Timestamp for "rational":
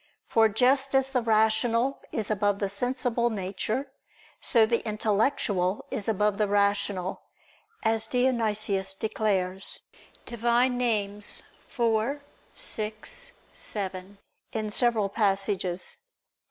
1.21-2.01, 6.47-7.21